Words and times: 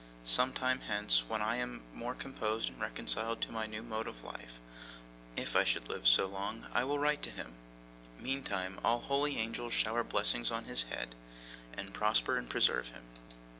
Some 0.25 0.51
time 0.51 0.79
hence, 0.79 1.21
when 1.29 1.43
I 1.43 1.57
am 1.57 1.83
more 1.93 2.15
composed 2.15 2.69
and 2.69 2.81
reconciled 2.81 3.39
to 3.41 3.51
my 3.51 3.67
new 3.67 3.83
mode 3.83 4.07
of 4.07 4.23
life, 4.23 4.57
if 5.35 5.55
I 5.55 5.63
should 5.63 5.89
live 5.89 6.07
so 6.07 6.25
long, 6.25 6.65
I 6.73 6.83
will 6.85 6.97
write 6.97 7.21
to 7.21 7.29
him. 7.29 7.53
Meantime, 8.19 8.79
all 8.83 9.01
holy 9.01 9.37
angels 9.37 9.73
shower 9.73 10.03
blessings 10.03 10.49
on 10.49 10.65
his 10.65 10.85
head, 10.85 11.13
and 11.77 11.93
prosper 11.93 12.35
and 12.37 12.49
preserve 12.49 12.87
him. 12.87 13.03